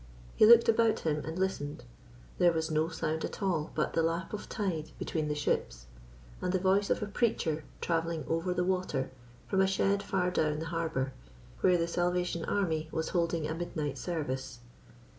He 0.35 0.47
looked 0.47 0.67
about 0.67 1.01
him 1.01 1.23
and 1.25 1.37
listened. 1.37 1.83
There 2.39 2.51
was 2.51 2.71
no 2.71 2.87
sound 2.89 3.23
at 3.23 3.39
all 3.43 3.69
but 3.75 3.93
the 3.93 4.01
lap 4.01 4.33
of 4.33 4.49
tide 4.49 4.89
between 4.97 5.27
the 5.27 5.35
ships, 5.35 5.85
and 6.41 6.51
the 6.51 6.57
voice 6.57 6.89
of 6.89 7.03
a 7.03 7.05
preacher 7.05 7.63
travelling 7.81 8.25
over 8.27 8.51
the 8.51 8.63
water 8.63 9.11
from 9.45 9.61
a 9.61 9.67
shed 9.67 10.01
far 10.01 10.31
down 10.31 10.57
the 10.57 10.65
harbour, 10.73 11.13
where 11.59 11.77
the 11.77 11.87
Salvation 11.87 12.43
Army 12.45 12.89
was 12.91 13.09
holding 13.09 13.45
a 13.47 13.53
midnight 13.53 13.99
service. 13.99 14.61